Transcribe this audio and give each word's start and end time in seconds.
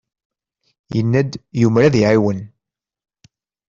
Yenna-d 0.95 1.31
yumer 1.59 1.83
ad 1.83 1.95
iɛiwen. 2.01 2.39